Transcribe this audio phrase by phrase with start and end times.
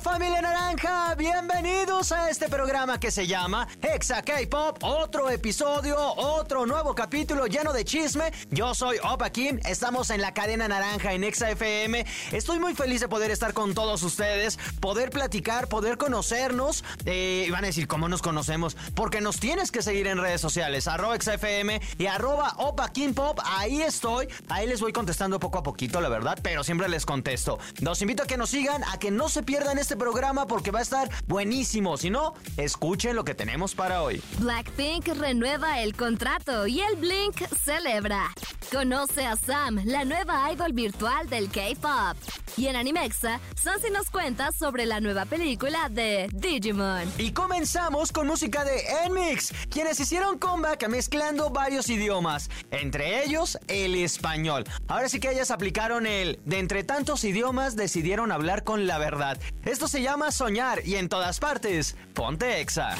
[0.00, 6.94] familia naranja, bienvenidos a este programa que se llama Exa K-Pop, otro episodio, otro nuevo
[6.94, 8.32] capítulo lleno de chisme.
[8.50, 12.06] Yo soy Opa Kim, estamos en la cadena naranja en Exa FM.
[12.32, 16.82] Estoy muy feliz de poder estar con todos ustedes, poder platicar, poder conocernos.
[17.04, 20.88] Eh, van a decir cómo nos conocemos, porque nos tienes que seguir en redes sociales,
[20.88, 23.38] arroba FM y arroba Opa Kim Pop.
[23.44, 27.58] Ahí estoy, ahí les voy contestando poco a poquito, la verdad, pero siempre les contesto.
[27.80, 30.80] Los invito a que nos sigan, a que no se pierdan este programa porque va
[30.80, 31.96] a estar buenísimo.
[31.96, 34.22] Si no, escuchen lo que tenemos para hoy.
[34.38, 38.32] Blackpink renueva el contrato y el Blink celebra.
[38.72, 42.16] Conoce a Sam, la nueva idol virtual del K-pop.
[42.56, 47.12] Y en Animexa, Sansi nos cuenta sobre la nueva película de Digimon.
[47.18, 53.96] Y comenzamos con música de Enmix, quienes hicieron comeback mezclando varios idiomas, entre ellos el
[53.96, 54.64] español.
[54.86, 59.36] Ahora sí que ellas aplicaron el de entre tantos idiomas decidieron hablar con la verdad.
[59.64, 62.94] Esto se llama soñar y en todas partes, ponte Exa.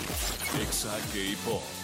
[0.61, 1.80] Exa K-Pop.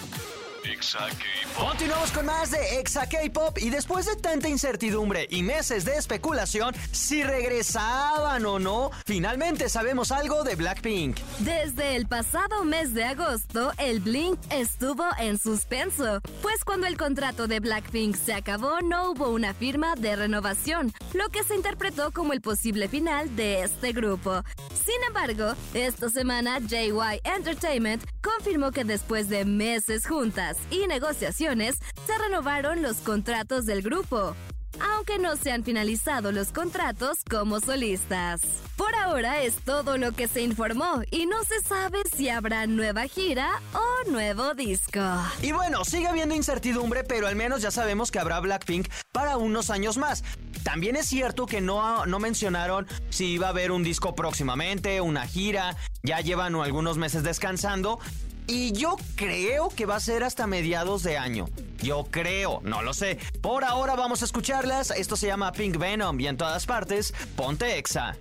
[0.76, 1.68] Exa K-Pop.
[1.70, 6.74] Continuamos con más de Exa K-Pop y después de tanta incertidumbre y meses de especulación
[6.92, 11.18] si regresaban o no, finalmente sabemos algo de Blackpink.
[11.38, 17.46] Desde el pasado mes de agosto, el Blink estuvo en suspenso, pues cuando el contrato
[17.46, 22.34] de Blackpink se acabó no hubo una firma de renovación, lo que se interpretó como
[22.34, 24.42] el posible final de este grupo.
[24.84, 32.18] Sin embargo, esta semana JY Entertainment confirmó que después de meses juntas y negociaciones, se
[32.18, 34.34] renovaron los contratos del grupo
[34.80, 38.40] aunque no se han finalizado los contratos como solistas.
[38.76, 43.06] Por ahora es todo lo que se informó y no se sabe si habrá nueva
[43.06, 45.00] gira o nuevo disco.
[45.42, 49.70] Y bueno, sigue habiendo incertidumbre, pero al menos ya sabemos que habrá Blackpink para unos
[49.70, 50.24] años más.
[50.62, 55.26] También es cierto que no, no mencionaron si iba a haber un disco próximamente, una
[55.26, 57.98] gira, ya llevan algunos meses descansando.
[58.46, 61.46] Y yo creo que va a ser hasta mediados de año.
[61.82, 63.18] Yo creo, no lo sé.
[63.40, 64.90] Por ahora vamos a escucharlas.
[64.90, 68.16] Esto se llama Pink Venom y en todas partes, ponte Exa.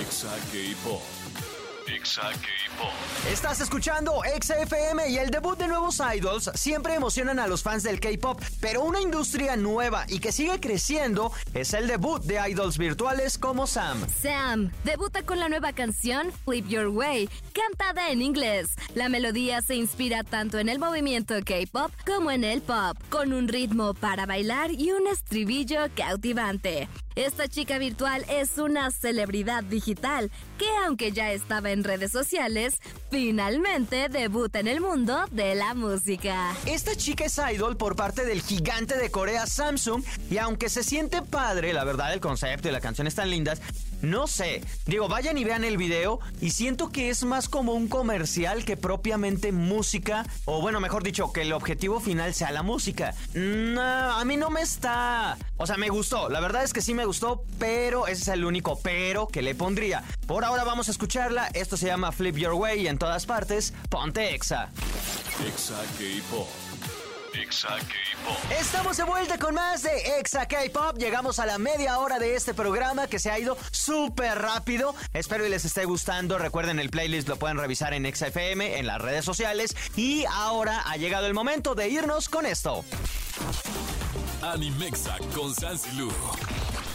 [0.00, 1.02] Exa K-Pop.
[2.02, 2.90] Exa K-Pop.
[3.30, 8.00] Estás escuchando XFM y el debut de nuevos idols siempre emocionan a los fans del
[8.00, 13.38] K-pop, pero una industria nueva y que sigue creciendo es el debut de idols virtuales
[13.38, 14.04] como Sam.
[14.20, 18.70] Sam debuta con la nueva canción Flip Your Way, cantada en inglés.
[18.96, 23.46] La melodía se inspira tanto en el movimiento K-pop como en el pop, con un
[23.46, 26.88] ritmo para bailar y un estribillo cautivante.
[27.14, 32.80] Esta chica virtual es una celebridad digital que aunque ya estaba en redes sociales,
[33.10, 36.54] finalmente debuta en el mundo de la música.
[36.66, 41.22] Esta chica es idol por parte del gigante de Corea Samsung y aunque se siente
[41.22, 43.60] padre, la verdad el concepto y la canción están lindas,
[44.02, 44.62] no sé.
[44.86, 48.76] Digo, vayan y vean el video y siento que es más como un comercial que
[48.76, 50.26] propiamente música.
[50.44, 53.14] O bueno, mejor dicho, que el objetivo final sea la música.
[53.34, 55.38] No, a mí no me está...
[55.56, 56.28] O sea, me gustó.
[56.28, 59.54] La verdad es que sí me gustó, pero ese es el único pero que le
[59.54, 60.02] pondría.
[60.26, 61.46] Por ahora vamos a escucharla.
[61.54, 64.70] Esto se llama Flip Your Way en todas partes, ponte Exa.
[65.46, 66.71] Exa K-Pop.
[67.34, 68.36] Exa K-Pop.
[68.60, 70.98] Estamos de vuelta con más de Exa K-Pop.
[70.98, 74.94] Llegamos a la media hora de este programa que se ha ido súper rápido.
[75.14, 76.36] Espero y les esté gustando.
[76.36, 79.74] Recuerden, el playlist lo pueden revisar en Exa FM, en las redes sociales.
[79.96, 82.84] Y ahora ha llegado el momento de irnos con esto.
[84.42, 86.12] Animexa con Sansi Lu.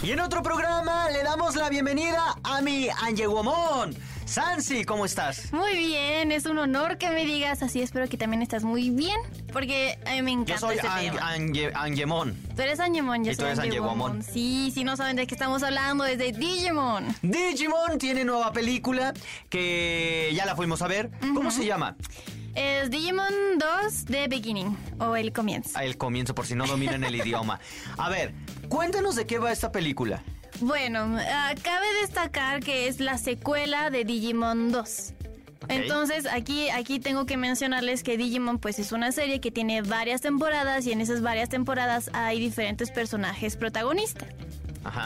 [0.03, 3.97] Y en otro programa le damos la bienvenida a mi Angeguomón.
[4.27, 5.53] Sansi, ¿cómo estás?
[5.53, 7.81] Muy bien, es un honor que me digas así.
[7.81, 9.15] Espero que también estás muy bien,
[9.53, 11.33] porque a mí me encanta Yo soy este Ang- tema.
[11.33, 12.35] Ange- Angemón.
[12.55, 13.89] Tú eres Angemon, yo Y tú soy eres Angemon.
[13.89, 14.23] Angemon.
[14.23, 17.05] Sí, sí, no saben de qué estamos hablando, es de Digimon.
[17.21, 19.13] Digimon tiene nueva película
[19.49, 21.09] que ya la fuimos a ver.
[21.33, 21.95] ¿Cómo se llama?
[22.53, 25.79] Es Digimon 2 de Beginning, o el comienzo.
[25.79, 27.59] El comienzo, por si no dominan el idioma.
[27.97, 28.33] A ver,
[28.67, 30.21] cuéntanos de qué va esta película.
[30.59, 35.13] Bueno, ah, cabe destacar que es la secuela de Digimon 2.
[35.69, 40.21] Entonces aquí, aquí tengo que mencionarles que Digimon pues es una serie que tiene varias
[40.21, 44.29] temporadas y en esas varias temporadas hay diferentes personajes protagonistas.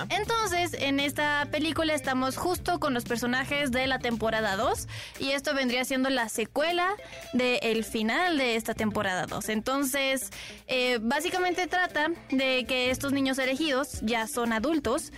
[0.10, 4.88] Entonces, en esta película estamos justo con los personajes de la temporada 2
[5.20, 6.88] y esto vendría siendo la secuela
[7.34, 9.50] del final de esta temporada 2.
[9.50, 10.30] Entonces,
[10.68, 15.12] eh, básicamente trata de que estos niños elegidos ya son adultos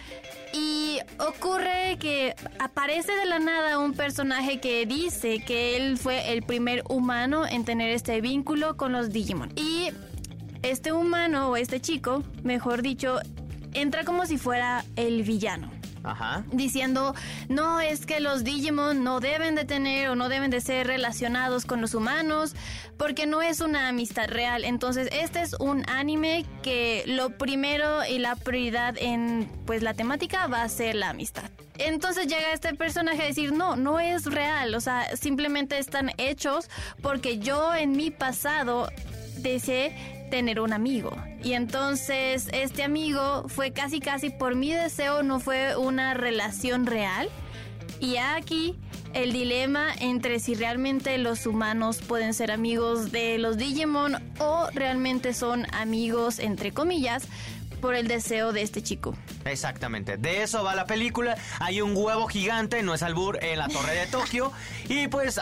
[0.54, 6.44] y ocurre que aparece de la nada un personaje que dice que él fue el
[6.44, 9.52] primer humano en tener este vínculo con los Digimon.
[9.56, 9.90] Y
[10.62, 13.20] este humano o este chico, mejor dicho,
[13.74, 15.72] entra como si fuera el villano.
[16.04, 16.44] Ajá.
[16.52, 17.16] Diciendo,
[17.48, 21.66] no es que los Digimon no deben de tener o no deben de ser relacionados
[21.66, 22.56] con los humanos
[22.98, 24.66] porque no es una amistad real.
[24.66, 30.48] Entonces, este es un anime que lo primero y la prioridad en pues la temática
[30.48, 31.50] va a ser la amistad.
[31.80, 36.70] Entonces llega este personaje a decir, no, no es real, o sea, simplemente están hechos
[37.02, 38.90] porque yo en mi pasado
[39.38, 41.16] deseé tener un amigo.
[41.44, 47.30] Y entonces este amigo fue casi casi por mi deseo, no fue una relación real.
[48.00, 48.76] Y aquí
[49.14, 55.36] el dilema entre si realmente los humanos pueden ser amigos de los Digimon o realmente
[55.36, 57.28] son amigos entre comillas
[57.80, 59.14] por el deseo de este chico.
[59.46, 61.36] Exactamente, de eso va la película.
[61.60, 64.52] Hay un huevo gigante, no es albur, en la torre de Tokio.
[64.88, 65.40] y pues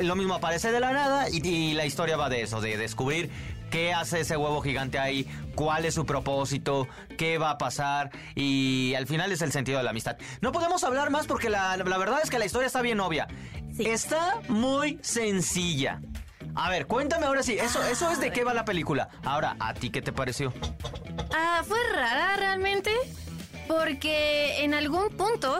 [0.00, 3.30] lo mismo aparece de la nada y, y la historia va de eso, de descubrir
[3.74, 6.86] qué hace ese huevo gigante ahí, cuál es su propósito,
[7.18, 10.16] qué va a pasar y al final es el sentido de la amistad.
[10.40, 13.26] No podemos hablar más porque la, verdad es que la historia está bien obvia.
[13.76, 16.00] Está muy sencilla.
[16.54, 19.08] A ver, cuéntame ahora sí, eso, eso es de qué va la película.
[19.24, 20.54] Ahora, ¿a ti qué te pareció?
[21.34, 22.92] Ah, fue rara realmente,
[23.66, 25.58] porque en algún punto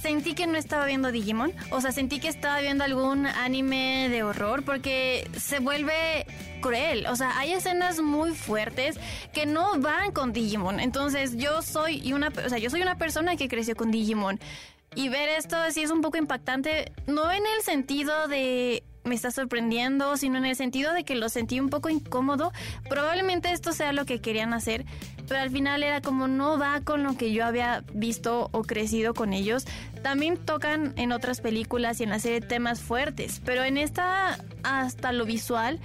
[0.00, 1.52] sentí que no estaba viendo Digimon.
[1.72, 6.24] O sea, sentí que estaba viendo algún anime de horror porque se vuelve
[6.62, 7.04] cruel.
[7.08, 8.98] O sea, hay escenas muy fuertes
[9.34, 10.80] que no van con Digimon.
[10.80, 14.40] Entonces, yo soy una, o sea, yo soy una persona que creció con Digimon.
[14.94, 19.30] Y ver esto sí es un poco impactante, no en el sentido de me está
[19.30, 22.52] sorprendiendo, sino en el sentido de que lo sentí un poco incómodo.
[22.88, 24.84] Probablemente esto sea lo que querían hacer,
[25.28, 29.14] pero al final era como no va con lo que yo había visto o crecido
[29.14, 29.64] con ellos.
[30.02, 35.12] También tocan en otras películas y en la serie temas fuertes, pero en esta hasta
[35.12, 35.80] lo visual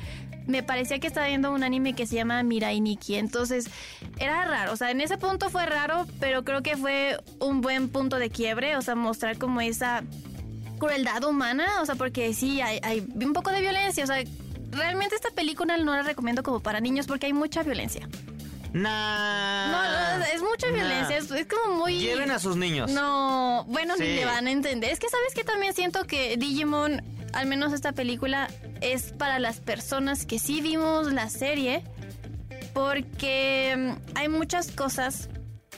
[0.47, 3.15] me parecía que estaba viendo un anime que se llama Mirai Nikki.
[3.15, 3.69] Entonces,
[4.17, 4.73] era raro.
[4.73, 8.29] O sea, en ese punto fue raro, pero creo que fue un buen punto de
[8.29, 8.75] quiebre.
[8.77, 10.03] O sea, mostrar como esa
[10.79, 11.81] crueldad humana.
[11.81, 14.03] O sea, porque sí, hay, hay un poco de violencia.
[14.03, 14.23] O sea,
[14.71, 18.07] realmente esta película no la recomiendo como para niños porque hay mucha violencia.
[18.73, 20.17] Nah.
[20.17, 22.00] No, es mucha violencia, es, como muy...
[22.00, 22.91] Lleven a sus niños.
[22.91, 24.91] No, bueno, ni le van a entender.
[24.91, 27.01] Es que sabes que también siento que Digimon
[27.33, 28.50] al menos esta película
[28.81, 31.83] es para las personas que sí vimos la serie,
[32.74, 35.29] porque mm, hay muchas cosas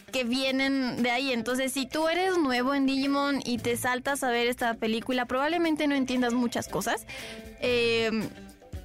[0.10, 1.32] que vienen de ahí.
[1.32, 5.88] Entonces, si tú eres nuevo en Digimon y te saltas a ver esta película, probablemente
[5.88, 7.06] no entiendas muchas cosas.
[7.62, 8.28] Em,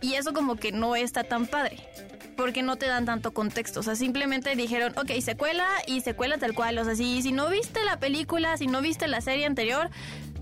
[0.00, 1.78] y eso como que no está tan padre.
[2.36, 3.80] Porque no te dan tanto contexto.
[3.80, 6.78] O sea, simplemente dijeron, ok, secuela y secuela tal cual.
[6.78, 9.90] O sea, si, si no viste la película, si no viste la serie anterior,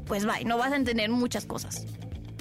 [0.07, 1.87] pues bye, no vas a entender muchas cosas.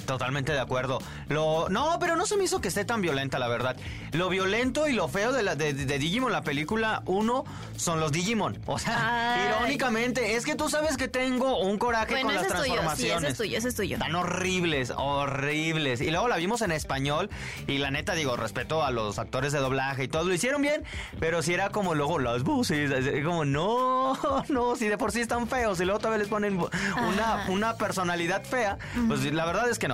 [0.05, 0.99] Totalmente de acuerdo.
[1.29, 3.75] Lo, no, pero no se me hizo que esté tan violenta, la verdad.
[4.11, 7.45] Lo violento y lo feo de, la, de, Digimon, la película 1,
[7.75, 8.59] son los Digimon.
[8.65, 12.97] O sea, irónicamente, es que tú sabes que tengo un coraje con las transformaciones.
[12.97, 13.97] Sí, ese es tuyo, ese es tuyo.
[13.97, 16.01] Tan horribles, horribles.
[16.01, 17.29] Y luego la vimos en español
[17.67, 20.83] y la neta, digo, respeto a los actores de doblaje y todo, lo hicieron bien,
[21.19, 22.91] pero si era como luego las voces,
[23.23, 24.17] como no,
[24.49, 28.43] no, si de por sí están feos y luego todavía les ponen una, una personalidad
[28.43, 29.87] fea, pues la verdad es que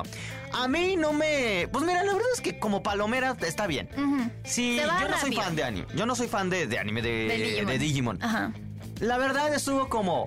[0.54, 1.68] A mí no me.
[1.72, 3.90] Pues mira, la verdad es que como palomera está bien.
[4.44, 5.88] Sí, yo no soy fan de anime.
[5.96, 8.22] Yo no soy fan de, anime de, Digimon.
[8.22, 8.54] Ajá.
[9.00, 10.26] La verdad estuvo como.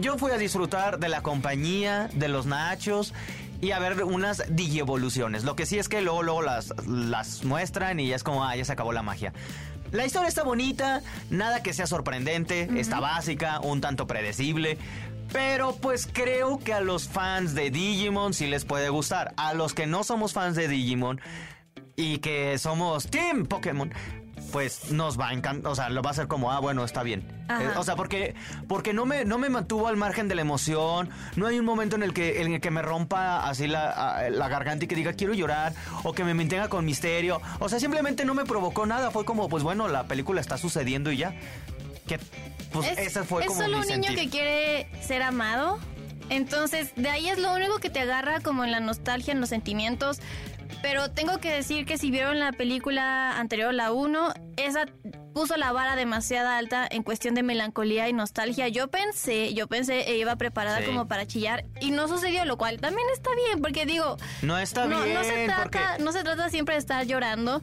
[0.00, 3.14] yo fui a disfrutar de la compañía, de los nachos
[3.62, 5.44] y a ver unas digievoluciones.
[5.44, 8.56] Lo que sí es que luego, luego las, las muestran y ya es como, ah,
[8.56, 9.32] ya se acabó la magia.
[9.92, 14.78] La historia está bonita, nada que sea sorprendente, está básica, un tanto predecible.
[15.32, 19.34] Pero pues creo que a los fans de Digimon sí les puede gustar.
[19.36, 21.20] A los que no somos fans de Digimon
[21.96, 23.92] y que somos Team Pokémon,
[24.50, 27.02] pues nos va a encantar, o sea, lo va a hacer como, ah, bueno, está
[27.02, 27.26] bien.
[27.48, 28.34] Eh, o sea, porque,
[28.68, 31.96] porque no, me, no me mantuvo al margen de la emoción, no hay un momento
[31.96, 35.14] en el que, en el que me rompa así la, la garganta y que diga
[35.14, 39.10] quiero llorar, o que me mantenga con misterio, o sea, simplemente no me provocó nada,
[39.10, 41.34] fue como, pues bueno, la película está sucediendo y ya.
[42.06, 42.18] Que
[42.72, 45.78] pues es, fue solo un niño que quiere ser amado.
[46.28, 49.50] Entonces, de ahí es lo único que te agarra como en la nostalgia, en los
[49.50, 50.20] sentimientos.
[50.80, 54.86] Pero tengo que decir que si vieron la película anterior, la 1, esa
[55.34, 58.68] puso la vara demasiado alta en cuestión de melancolía y nostalgia.
[58.68, 60.86] Yo pensé, yo pensé e iba preparada Sí.
[60.86, 64.86] como para chillar y no sucedió, lo cual también está bien, porque digo, No está
[64.86, 66.02] no, bien, no se trata, porque...
[66.02, 67.62] no se trata siempre de estar llorando,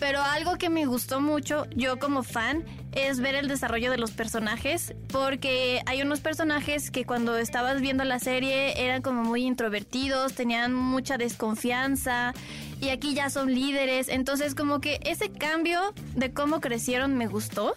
[0.00, 4.10] pero algo que me gustó mucho, yo como fan, es ver el desarrollo de los
[4.10, 10.32] personajes, porque hay unos personajes que cuando estabas viendo la serie eran como muy introvertidos,
[10.32, 12.32] tenían mucha desconfianza,
[12.80, 17.74] y aquí ya son líderes, entonces como que ese cambio de cómo crecieron me gustó.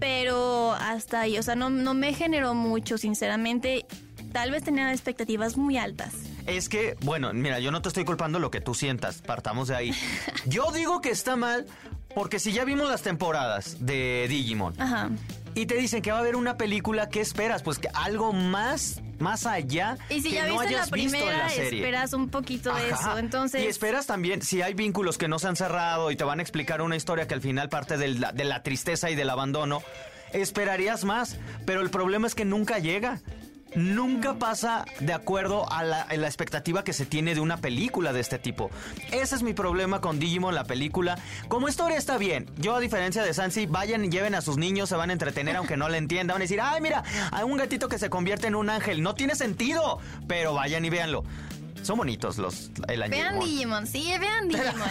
[0.00, 3.86] Pero hasta ahí, o sea, no, no me generó mucho, sinceramente.
[4.32, 6.12] Tal vez tenía expectativas muy altas.
[6.46, 9.76] Es que, bueno, mira, yo no te estoy culpando lo que tú sientas, partamos de
[9.76, 9.94] ahí.
[10.46, 11.66] Yo digo que está mal
[12.14, 15.08] porque si ya vimos las temporadas de Digimon Ajá.
[15.54, 17.62] y te dicen que va a haber una película, ¿qué esperas?
[17.62, 21.16] Pues que algo más, más allá Y si que ya no viste la hayas visto
[21.16, 21.80] en primera, la serie.
[21.80, 23.18] esperas un poquito de eso.
[23.18, 26.40] Entonces, Y esperas también, si hay vínculos que no se han cerrado y te van
[26.40, 28.08] a explicar una historia que al final parte de
[28.44, 29.82] la tristeza y del abandono,
[30.32, 31.38] esperarías más.
[31.66, 33.20] Pero el problema es que nunca llega.
[33.74, 38.12] Nunca pasa de acuerdo a la, a la expectativa que se tiene de una película
[38.12, 38.70] de este tipo.
[39.10, 41.18] Ese es mi problema con Digimon, la película.
[41.48, 42.50] Como historia está bien.
[42.58, 45.56] Yo, a diferencia de Sansi, vayan y lleven a sus niños, se van a entretener
[45.56, 46.34] aunque no le entiendan.
[46.34, 49.02] Van a decir, ay, mira, hay un gatito que se convierte en un ángel.
[49.02, 49.98] No tiene sentido.
[50.28, 51.24] Pero vayan y véanlo.
[51.82, 53.40] Son bonitos los el vean.
[53.40, 54.88] Digimon, sí, vean Digimon.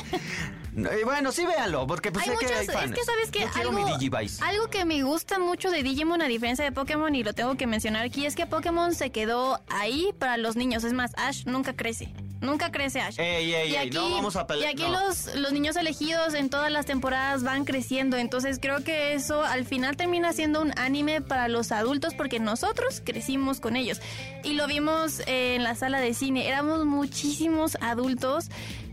[0.86, 2.92] Eh, Bueno, sí véanlo, porque pues hay sé que muchos, hay fans.
[2.92, 4.42] es que sabes que Yo algo, mi Digivice.
[4.44, 7.66] algo que me gusta mucho de Digimon a diferencia de Pokémon y lo tengo que
[7.66, 10.84] mencionar aquí es que Pokémon se quedó ahí para los niños.
[10.84, 12.12] Es más, Ash nunca crece.
[12.40, 13.18] Nunca crece Ash.
[13.20, 14.72] Ey, ey, y ey, aquí, no vamos a y pelear.
[14.72, 14.92] aquí no.
[15.08, 18.16] los, los niños elegidos en todas las temporadas van creciendo.
[18.16, 23.02] Entonces creo que eso al final termina siendo un anime para los adultos porque nosotros
[23.04, 24.00] crecimos con ellos.
[24.42, 26.48] Y lo vimos en la sala de cine.
[26.48, 28.46] Éramos muchísimos adultos,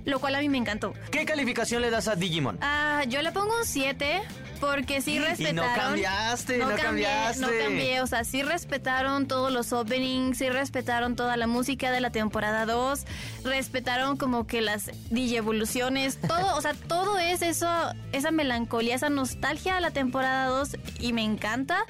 [0.07, 0.93] lo cual a mí me encantó.
[1.11, 2.57] ¿Qué calificación le das a Digimon?
[2.61, 4.21] Ah, yo le pongo un 7
[4.61, 5.75] porque sí respetaron.
[5.75, 7.41] cambiaste, no cambié, cambiaste.
[7.41, 11.99] No cambié, o sea, sí respetaron todos los openings, sí respetaron toda la música de
[11.99, 13.05] la temporada 2,
[13.43, 17.67] respetaron como que las digievoluciones, todo, o sea, todo es eso,
[18.13, 21.85] esa melancolía, esa nostalgia de la temporada 2 y me encanta.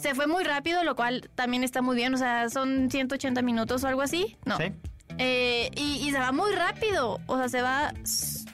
[0.00, 3.82] Se fue muy rápido, lo cual también está muy bien, o sea, son 180 minutos
[3.82, 4.36] o algo así.
[4.44, 4.56] No.
[4.56, 4.72] ¿Sí?
[5.18, 7.92] Eh, y, y se va muy rápido, o sea, se va...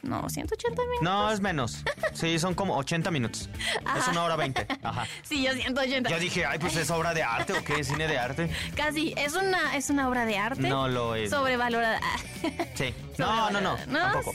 [0.03, 1.03] No, 180 minutos.
[1.03, 1.85] No, es menos.
[2.15, 3.49] Sí, son como 80 minutos.
[3.99, 4.67] Es una hora 20.
[4.83, 5.07] Ajá.
[5.23, 6.09] Sí, yo 180.
[6.09, 8.51] Yo dije, ay, pues es obra de arte o qué, cine de arte.
[8.75, 10.69] Casi, es una, es una obra de arte.
[10.69, 11.31] No lo es.
[11.31, 12.01] Sobrevalorada.
[12.75, 12.95] Sí.
[13.19, 13.77] No, no, no.
[13.87, 13.99] ¿No?
[13.99, 14.35] Tampoco.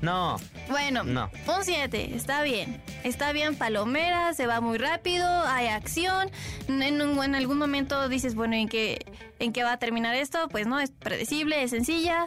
[0.00, 0.36] No.
[0.68, 1.30] bueno, No.
[1.46, 2.82] un 7, está bien.
[3.04, 6.30] Está bien palomera, se va muy rápido, hay acción.
[6.68, 9.04] En, algún momento dices, bueno, ¿en qué,
[9.38, 10.48] ¿en qué va a terminar esto?
[10.48, 12.26] Pues no, es predecible, es sencilla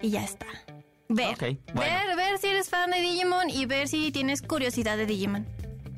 [0.00, 0.46] y ya está.
[1.08, 1.36] Ver,
[1.74, 1.80] bueno.
[1.80, 5.46] ver, ver si eres fan de Digimon y ver si tienes curiosidad de Digimon.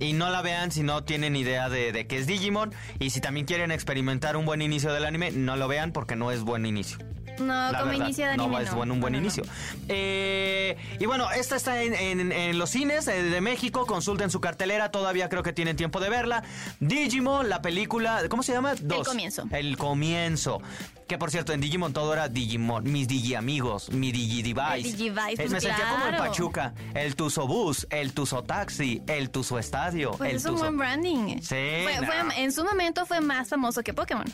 [0.00, 2.72] Y no la vean si no tienen idea de, de qué es Digimon.
[2.98, 6.32] Y si también quieren experimentar un buen inicio del anime, no lo vean porque no
[6.32, 6.98] es buen inicio.
[7.38, 8.62] No, La como verdad, inicio de no anime.
[8.62, 9.26] es bueno, un buen No, no, no.
[9.26, 9.44] inicio.
[9.88, 13.86] Eh, y bueno, esta está en, en- en los cines eh, de México.
[13.86, 14.90] Consulten su cartelera.
[14.90, 16.42] Todavía creo que tienen tiempo de verla.
[16.80, 18.22] Digimon, la película.
[18.28, 18.74] ¿Cómo se llama?
[18.80, 19.06] Dos.
[19.08, 19.44] comienzo.
[19.50, 20.60] El comienzo.
[21.08, 22.90] Que por cierto, en Digimon todo era Digimon.
[22.90, 24.76] Mis Digi amigos, mi Digi Device.
[24.76, 26.18] El Digivice, Eh, pues Me sentía como claro.
[26.24, 26.74] Pachuca.
[26.94, 30.12] El Tuzo Bus, el Tuzo Taxi, el Tuzo Estadio.
[30.12, 31.38] Pues el es un buen branding.
[31.42, 32.06] Sí, Fue- no.
[32.06, 34.24] fue- en su momento fue más famoso que Pokémon.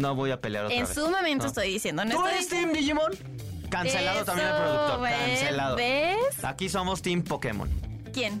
[0.00, 0.94] No voy a pelear otra En vez.
[0.94, 1.48] su momento No.
[1.48, 2.04] estoy diciendo.
[2.04, 3.12] No ¿Tú estoy eres Team Digimon?
[3.70, 5.00] Cancelado también el Eso, productor.
[5.02, 5.16] ¿ves?
[5.40, 5.76] Cancelado.
[5.76, 6.44] ¿Ves?
[6.44, 7.68] Aquí somos Team Pokémon.
[8.12, 8.40] ¿Quién?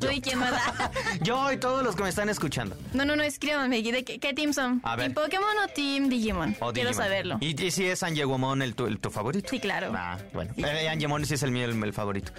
[0.00, 0.52] ¿Tú y quién más?
[1.22, 2.76] Yo y todos los que me están escuchando.
[2.92, 3.80] no, no, no, escríbanme.
[3.82, 4.80] ¿De qué, qué team son?
[4.84, 5.12] A ver.
[5.12, 6.50] ¿Team Pokémon o Team Digimon?
[6.60, 6.94] O Quiero Digimon.
[6.94, 7.38] saberlo.
[7.40, 9.48] ¿Y, y si es Angemon el tu, el tu favorito?
[9.50, 9.92] Sí, claro.
[9.96, 10.52] Ah, bueno.
[10.58, 12.32] Eh, Angemon sí es el mío, el, el favorito.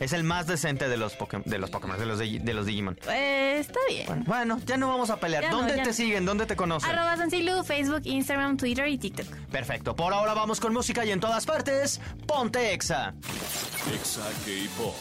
[0.00, 2.66] Es el más decente de los Pokémon, de los Pokémon, de los, de, de los
[2.66, 2.98] Digimon.
[3.10, 4.06] Eh, está bien.
[4.06, 5.44] Bueno, bueno, ya no vamos a pelear.
[5.44, 5.92] Ya ¿Dónde te no.
[5.92, 6.24] siguen?
[6.24, 6.90] ¿Dónde te conocen?
[6.90, 9.26] Arroba Sancilu, Facebook, Instagram, Twitter y TikTok.
[9.50, 9.94] Perfecto.
[9.94, 13.14] Por ahora vamos con música y en todas partes, ponte Exa.
[13.94, 14.94] Exa K-Pop.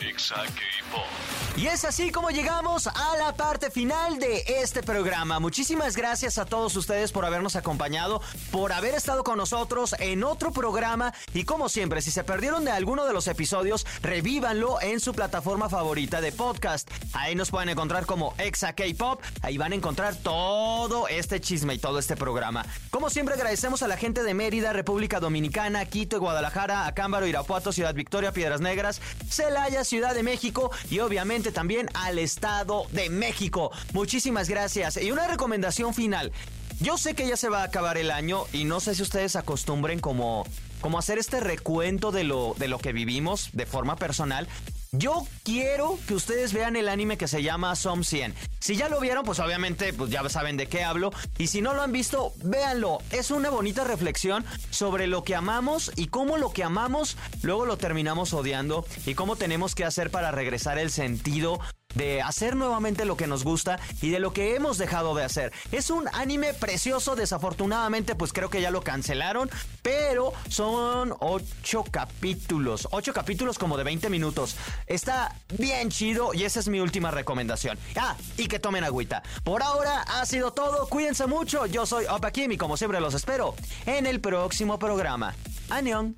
[0.00, 1.53] Exa K-Pop.
[1.56, 5.38] Y es así como llegamos a la parte final de este programa.
[5.38, 8.20] Muchísimas gracias a todos ustedes por habernos acompañado,
[8.50, 11.14] por haber estado con nosotros en otro programa.
[11.32, 15.68] Y como siempre, si se perdieron de alguno de los episodios, revívanlo en su plataforma
[15.68, 16.90] favorita de podcast.
[17.12, 19.22] Ahí nos pueden encontrar como Exa K-Pop.
[19.42, 22.66] Ahí van a encontrar todo este chisme y todo este programa.
[22.90, 27.94] Como siempre, agradecemos a la gente de Mérida, República Dominicana, Quito, Guadalajara, Acámbaro, Irapuato, Ciudad
[27.94, 33.70] Victoria, Piedras Negras, Celaya, Ciudad de México y obviamente también al Estado de México.
[33.92, 34.96] Muchísimas gracias.
[34.96, 36.32] Y una recomendación final.
[36.80, 39.36] Yo sé que ya se va a acabar el año y no sé si ustedes
[39.36, 40.44] acostumbren como,
[40.80, 44.48] como hacer este recuento de lo, de lo que vivimos de forma personal.
[44.96, 48.32] Yo quiero que ustedes vean el anime que se llama Som 100.
[48.60, 51.10] Si ya lo vieron, pues obviamente pues ya saben de qué hablo.
[51.36, 52.98] Y si no lo han visto, véanlo.
[53.10, 57.76] Es una bonita reflexión sobre lo que amamos y cómo lo que amamos luego lo
[57.76, 61.58] terminamos odiando y cómo tenemos que hacer para regresar el sentido
[61.94, 65.52] de hacer nuevamente lo que nos gusta y de lo que hemos dejado de hacer.
[65.72, 69.50] Es un anime precioso, desafortunadamente pues creo que ya lo cancelaron,
[69.82, 74.56] pero son ocho capítulos, ocho capítulos como de 20 minutos.
[74.86, 77.78] Está bien chido y esa es mi última recomendación.
[77.96, 79.22] Ah, y que tomen agüita.
[79.42, 83.14] Por ahora ha sido todo, cuídense mucho, yo soy Opa Kim y como siempre los
[83.14, 83.54] espero
[83.86, 85.34] en el próximo programa.
[85.70, 86.16] Anion.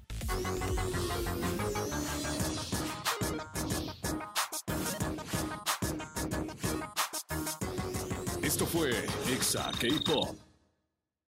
[8.76, 8.90] Fue
[9.32, 10.45] Exa K-Pop.